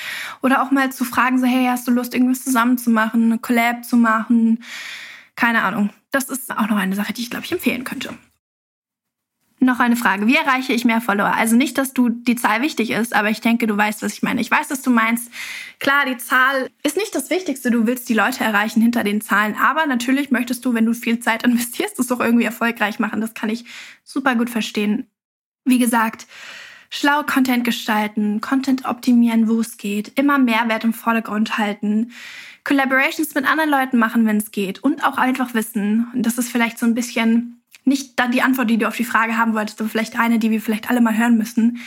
[0.43, 3.39] Oder auch mal zu fragen, so, hey, hast du Lust, irgendwas zusammen zu machen, eine
[3.39, 4.63] Collab zu machen?
[5.35, 5.91] Keine Ahnung.
[6.11, 8.17] Das ist auch noch eine Sache, die ich, glaube ich, empfehlen könnte.
[9.59, 10.27] Noch eine Frage.
[10.27, 11.35] Wie erreiche ich mehr Follower?
[11.35, 14.23] Also nicht, dass du die Zahl wichtig ist, aber ich denke, du weißt, was ich
[14.23, 14.43] meine.
[14.43, 15.31] Ich weiß, dass du meinst,
[15.79, 17.71] klar, die Zahl ist nicht das Wichtigste.
[17.71, 19.57] Du willst die Leute erreichen hinter den Zahlen.
[19.57, 23.23] Aber natürlich möchtest du, wenn du viel Zeit investierst, das doch irgendwie erfolgreich machen.
[23.23, 23.65] Das kann ich
[24.05, 25.07] super gut verstehen.
[25.65, 26.27] Wie gesagt,
[26.91, 32.13] schlau Content gestalten, Content optimieren, wo es geht, immer Mehrwert im Vordergrund halten,
[32.63, 36.51] Collaborations mit anderen Leuten machen, wenn es geht und auch einfach wissen, und das ist
[36.51, 37.56] vielleicht so ein bisschen
[37.87, 40.51] nicht dann die Antwort, die du auf die Frage haben wolltest, aber vielleicht eine, die
[40.51, 41.79] wir vielleicht alle mal hören müssen.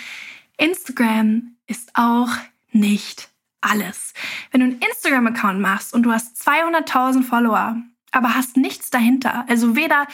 [0.58, 2.30] Instagram ist auch
[2.72, 3.30] nicht
[3.62, 4.14] alles.
[4.52, 7.78] Wenn du einen Instagram-Account machst und du hast 200.000 Follower,
[8.12, 10.08] aber hast nichts dahinter, also weder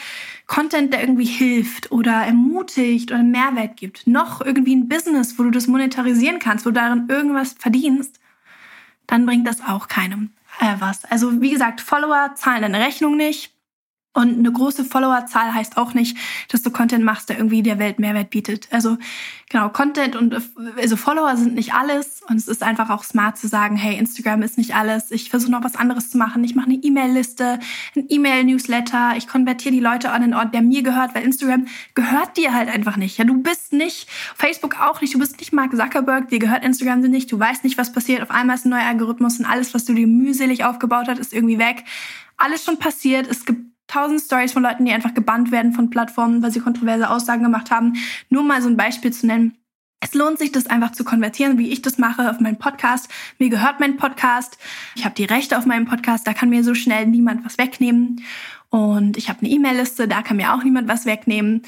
[0.46, 5.50] Content, der irgendwie hilft oder ermutigt oder Mehrwert gibt, noch irgendwie ein Business, wo du
[5.50, 8.20] das monetarisieren kannst, wo du darin irgendwas verdienst,
[9.06, 11.04] dann bringt das auch keinem äh, was.
[11.06, 13.55] Also wie gesagt, Follower zahlen deine Rechnung nicht.
[14.16, 16.16] Und eine große Followerzahl heißt auch nicht,
[16.48, 18.66] dass du Content machst, der irgendwie der Welt Mehrwert bietet.
[18.70, 18.96] Also
[19.50, 20.34] genau, Content und
[20.78, 22.22] also Follower sind nicht alles.
[22.26, 25.10] Und es ist einfach auch smart zu sagen, hey, Instagram ist nicht alles.
[25.10, 26.42] Ich versuche noch was anderes zu machen.
[26.44, 27.58] Ich mache eine E-Mail-Liste,
[27.94, 29.18] ein E-Mail-Newsletter.
[29.18, 32.70] Ich konvertiere die Leute an den Ort, der mir gehört, weil Instagram gehört dir halt
[32.70, 33.18] einfach nicht.
[33.18, 37.00] Ja, du bist nicht, Facebook auch nicht, du bist nicht Mark Zuckerberg, dir gehört Instagram
[37.00, 37.30] nicht.
[37.30, 38.22] Du weißt nicht, was passiert.
[38.22, 41.34] Auf einmal ist ein neuer Algorithmus und alles, was du dir mühselig aufgebaut hast, ist
[41.34, 41.84] irgendwie weg.
[42.38, 43.26] Alles schon passiert.
[43.28, 47.10] Es gibt tausend Stories von Leuten, die einfach gebannt werden von Plattformen, weil sie kontroverse
[47.10, 47.94] Aussagen gemacht haben.
[48.30, 49.56] Nur mal so ein Beispiel zu nennen.
[50.00, 53.08] Es lohnt sich, das einfach zu konvertieren, wie ich das mache auf meinen Podcast.
[53.38, 54.58] Mir gehört mein Podcast.
[54.94, 56.26] Ich habe die Rechte auf meinem Podcast.
[56.26, 58.22] Da kann mir so schnell niemand was wegnehmen.
[58.68, 60.06] Und ich habe eine E-Mail-Liste.
[60.06, 61.62] Da kann mir auch niemand was wegnehmen.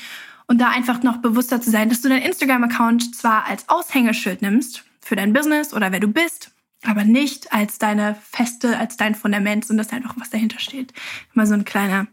[0.46, 4.85] Und da einfach noch bewusster zu sein, dass du deinen Instagram-Account zwar als Aushängeschild nimmst
[5.00, 6.52] für dein Business oder wer du bist,
[6.88, 10.94] aber nicht als deine Feste, als dein Fundament, sondern dass einfach was dahinter steht.
[11.35, 12.07] Mal so ein kleiner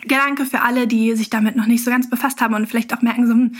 [0.00, 3.02] Gedanke für alle, die sich damit noch nicht so ganz befasst haben und vielleicht auch
[3.02, 3.54] merken, so, hm,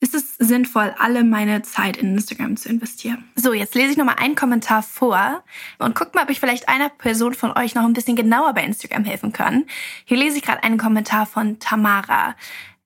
[0.00, 3.24] ist es sinnvoll, alle meine Zeit in Instagram zu investieren.
[3.34, 5.42] So, jetzt lese ich nochmal einen Kommentar vor
[5.78, 8.64] und guck mal, ob ich vielleicht einer Person von euch noch ein bisschen genauer bei
[8.64, 9.66] Instagram helfen kann.
[10.04, 12.36] Hier lese ich gerade einen Kommentar von Tamara.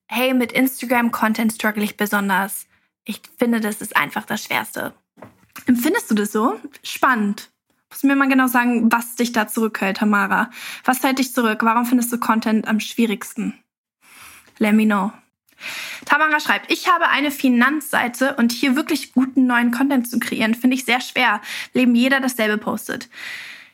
[0.07, 2.67] Hey, mit Instagram-Content struggle ich besonders.
[3.05, 4.93] Ich finde, das ist einfach das Schwerste.
[5.65, 6.59] Empfindest du das so?
[6.83, 7.49] Spannend.
[7.89, 10.49] Musst du mir mal genau sagen, was dich da zurückhält, Tamara?
[10.83, 11.59] Was hält dich zurück?
[11.61, 13.53] Warum findest du Content am schwierigsten?
[14.57, 15.11] Let me know.
[16.05, 20.75] Tamara schreibt, ich habe eine Finanzseite und hier wirklich guten neuen Content zu kreieren, finde
[20.75, 21.41] ich sehr schwer.
[21.73, 23.09] Leben jeder dasselbe postet.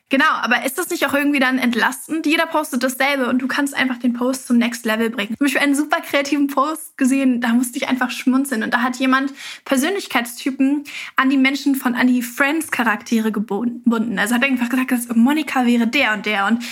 [0.10, 2.26] Genau, aber ist das nicht auch irgendwie dann entlastend?
[2.26, 5.36] Jeder postet dasselbe und du kannst einfach den Post zum Next Level bringen.
[5.38, 8.96] Zum Beispiel einen super kreativen Post gesehen, da musste ich einfach schmunzeln und da hat
[8.96, 9.32] jemand
[9.66, 10.84] Persönlichkeitstypen
[11.16, 14.18] an die Menschen von an die Friends Charaktere gebunden.
[14.18, 16.64] Also hat einfach gesagt, dass Monika wäre der und der und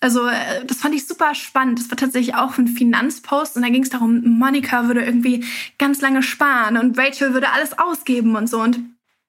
[0.00, 1.78] also äh, das fand ich super spannend.
[1.78, 5.42] Das war tatsächlich auch ein Finanzpost und da ging es darum, Monika würde irgendwie
[5.78, 8.78] ganz lange sparen und Rachel würde alles ausgeben und so und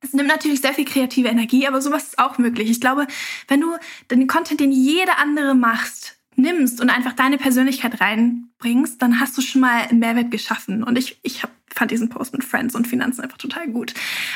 [0.01, 2.69] es nimmt natürlich sehr viel kreative Energie, aber sowas ist auch möglich.
[2.69, 3.07] Ich glaube,
[3.47, 3.75] wenn du
[4.11, 9.41] den Content, den jeder andere macht, nimmst und einfach deine Persönlichkeit reinbringst, dann hast du
[9.41, 10.83] schon mal einen Mehrwert geschaffen.
[10.83, 13.93] Und ich, ich hab, fand diesen Post mit Friends und Finanzen einfach total gut.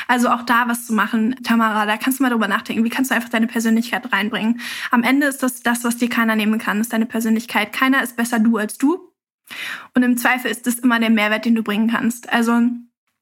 [0.08, 2.84] Also auch da was zu machen, Tamara, da kannst du mal drüber nachdenken.
[2.84, 4.60] Wie kannst du einfach deine Persönlichkeit reinbringen?
[4.90, 7.72] Am Ende ist das das, was dir keiner nehmen kann, ist deine Persönlichkeit.
[7.72, 9.12] Keiner ist besser du als du.
[9.94, 12.32] Und im Zweifel ist das immer der Mehrwert, den du bringen kannst.
[12.32, 12.60] Also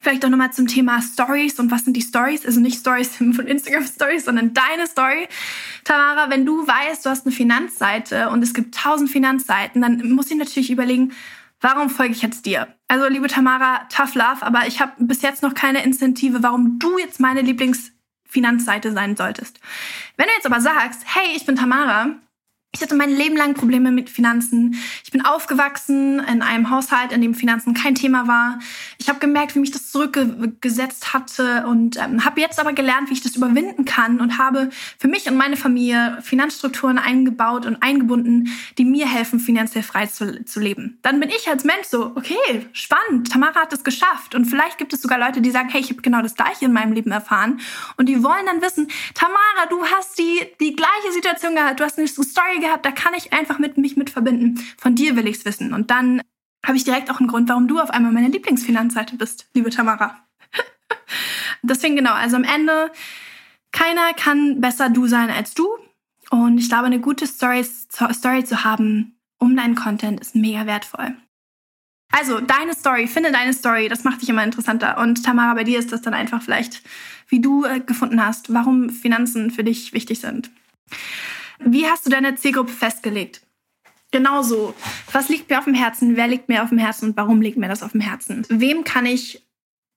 [0.00, 2.46] Vielleicht auch nochmal zum Thema Stories und was sind die Stories?
[2.46, 5.28] Also nicht Stories von Instagram Stories, sondern deine Story.
[5.84, 10.30] Tamara, wenn du weißt, du hast eine Finanzseite und es gibt tausend Finanzseiten, dann muss
[10.30, 11.12] ich natürlich überlegen,
[11.60, 12.68] warum folge ich jetzt dir?
[12.86, 16.98] Also liebe Tamara, tough love, aber ich habe bis jetzt noch keine Incentive, warum du
[16.98, 19.58] jetzt meine Lieblingsfinanzseite sein solltest.
[20.16, 22.14] Wenn du jetzt aber sagst, hey, ich bin Tamara,
[22.70, 24.78] ich hatte mein Leben lang Probleme mit Finanzen.
[25.02, 28.58] Ich bin aufgewachsen in einem Haushalt, in dem Finanzen kein Thema war.
[28.98, 33.14] Ich habe gemerkt, wie mich das zurückgesetzt hatte und ähm, habe jetzt aber gelernt, wie
[33.14, 38.50] ich das überwinden kann und habe für mich und meine Familie Finanzstrukturen eingebaut und eingebunden,
[38.76, 40.98] die mir helfen, finanziell frei zu, zu leben.
[41.00, 44.34] Dann bin ich als Mensch so, okay, spannend, Tamara hat es geschafft.
[44.34, 46.74] Und vielleicht gibt es sogar Leute, die sagen, hey, ich habe genau das gleiche in
[46.74, 47.60] meinem Leben erfahren.
[47.96, 51.96] Und die wollen dann wissen, Tamara, du hast die, die gleiche Situation gehabt, du hast
[51.96, 54.58] eine Story gehabt, da kann ich einfach mit mich mit verbinden.
[54.78, 55.72] Von dir will ich's wissen.
[55.72, 56.20] Und dann
[56.64, 60.18] habe ich direkt auch einen Grund, warum du auf einmal meine Lieblingsfinanzseite bist, liebe Tamara.
[61.62, 62.90] Deswegen genau, also am Ende,
[63.72, 65.68] keiner kann besser du sein als du.
[66.30, 71.16] Und ich glaube, eine gute Story, Story zu haben um deinen Content ist mega wertvoll.
[72.10, 74.98] Also deine Story, finde deine Story, das macht dich immer interessanter.
[74.98, 76.82] Und Tamara, bei dir ist das dann einfach vielleicht,
[77.28, 80.50] wie du äh, gefunden hast, warum Finanzen für dich wichtig sind.
[81.60, 83.42] Wie hast du deine Zielgruppe festgelegt?
[84.10, 84.74] Genauso.
[85.12, 86.16] Was liegt mir auf dem Herzen?
[86.16, 88.46] Wer liegt mir auf dem Herzen und warum liegt mir das auf dem Herzen?
[88.48, 89.46] Wem kann ich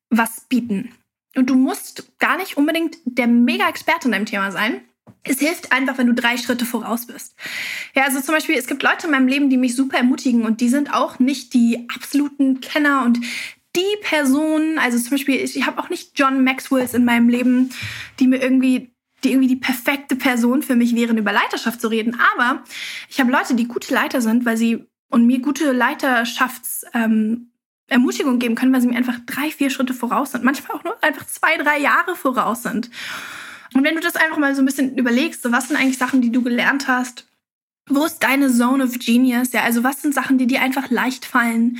[0.09, 0.93] was bieten?
[1.35, 4.81] Und du musst gar nicht unbedingt der Mega-Experte in deinem Thema sein.
[5.23, 7.35] Es hilft einfach, wenn du drei Schritte voraus bist.
[7.95, 10.61] Ja, also zum Beispiel, es gibt Leute in meinem Leben, die mich super ermutigen und
[10.61, 13.19] die sind auch nicht die absoluten Kenner und
[13.75, 17.69] die Personen, also zum Beispiel, ich habe auch nicht John Maxwells in meinem Leben,
[18.19, 18.91] die mir irgendwie
[19.23, 22.19] die irgendwie die perfekte Person für mich wären, über Leiterschaft zu reden.
[22.35, 22.63] Aber
[23.09, 27.51] ich habe Leute, die gute Leiter sind, weil sie und mir gute Leiterschafts ähm,
[27.87, 30.43] Ermutigung geben können, weil sie mir einfach drei, vier Schritte voraus sind.
[30.43, 32.89] Manchmal auch nur einfach zwei, drei Jahre voraus sind.
[33.73, 36.21] Und wenn du das einfach mal so ein bisschen überlegst, so was sind eigentlich Sachen,
[36.21, 37.27] die du gelernt hast,
[37.89, 39.53] wo ist deine Zone of Genius?
[39.53, 41.79] Ja, also was sind Sachen, die dir einfach leicht fallen?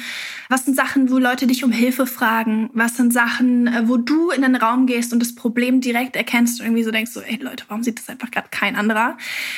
[0.49, 2.69] Was sind Sachen, wo Leute dich um Hilfe fragen?
[2.73, 6.59] Was sind Sachen, äh, wo du in den Raum gehst und das Problem direkt erkennst
[6.59, 9.17] und irgendwie so denkst, so, ey Leute, warum sieht das einfach gerade kein anderer?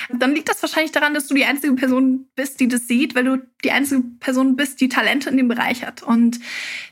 [0.10, 3.24] Dann liegt das wahrscheinlich daran, dass du die einzige Person bist, die das sieht, weil
[3.24, 6.04] du die einzige Person bist, die Talente in dem Bereich hat.
[6.04, 6.40] Und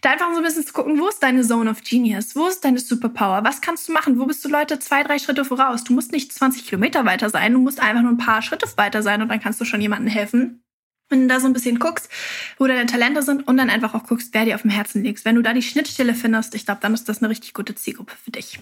[0.01, 2.35] da einfach so ein bisschen zu gucken, wo ist deine Zone of Genius?
[2.35, 3.43] Wo ist deine Superpower?
[3.43, 4.17] Was kannst du machen?
[4.17, 5.83] Wo bist du Leute zwei, drei Schritte voraus?
[5.83, 9.03] Du musst nicht 20 Kilometer weiter sein, du musst einfach nur ein paar Schritte weiter
[9.03, 10.63] sein und dann kannst du schon jemandem helfen.
[11.09, 12.09] Wenn du da so ein bisschen guckst,
[12.57, 15.25] wo deine Talente sind und dann einfach auch guckst, wer dir auf dem Herzen liegt.
[15.25, 18.13] Wenn du da die Schnittstelle findest, ich glaube, dann ist das eine richtig gute Zielgruppe
[18.23, 18.59] für dich.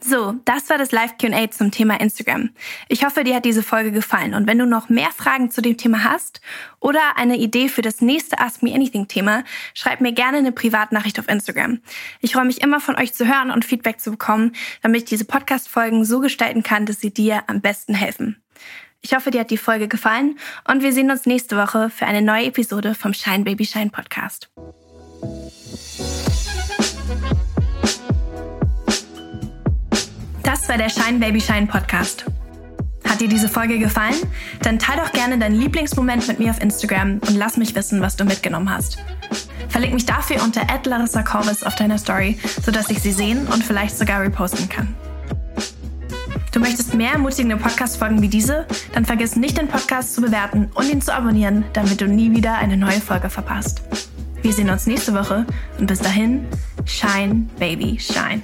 [0.00, 2.50] So, das war das Live-QA zum Thema Instagram.
[2.88, 5.76] Ich hoffe, dir hat diese Folge gefallen und wenn du noch mehr Fragen zu dem
[5.76, 6.40] Thema hast
[6.78, 9.42] oder eine Idee für das nächste Ask Me Anything-Thema,
[9.74, 11.80] schreib mir gerne eine Privatnachricht auf Instagram.
[12.20, 15.24] Ich freue mich immer von euch zu hören und Feedback zu bekommen, damit ich diese
[15.24, 18.40] Podcast-Folgen so gestalten kann, dass sie dir am besten helfen.
[19.00, 22.20] Ich hoffe, dir hat die Folge gefallen und wir sehen uns nächste Woche für eine
[22.20, 24.50] neue Episode vom Shine Baby Shine Podcast.
[30.42, 32.24] Das war der Shine Baby Shine Podcast.
[33.08, 34.16] Hat dir diese Folge gefallen?
[34.62, 38.16] Dann teile doch gerne deinen Lieblingsmoment mit mir auf Instagram und lass mich wissen, was
[38.16, 38.98] du mitgenommen hast.
[39.68, 41.22] Verlink mich dafür unter Larissa
[41.64, 44.94] auf deiner Story, sodass ich sie sehen und vielleicht sogar reposten kann.
[46.52, 48.66] Du möchtest mehr ermutigende Podcast-Folgen wie diese?
[48.92, 52.54] Dann vergiss nicht, den Podcast zu bewerten und ihn zu abonnieren, damit du nie wieder
[52.54, 53.82] eine neue Folge verpasst.
[54.42, 55.46] Wir sehen uns nächste Woche
[55.78, 56.46] und bis dahin,
[56.84, 58.42] shine, baby, shine.